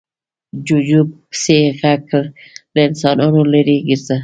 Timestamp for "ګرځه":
3.87-4.15